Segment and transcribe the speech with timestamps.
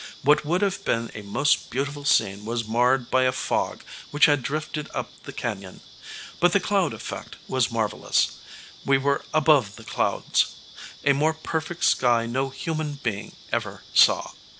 [0.23, 4.41] What would have been a most beautiful scene was marred by a fog which had
[4.41, 5.81] drifted up the canyon.
[6.39, 8.39] But the cloud effect was marvelous.
[8.83, 10.55] We were above the clouds.
[11.05, 14.31] A more perfect sky no human being ever saw.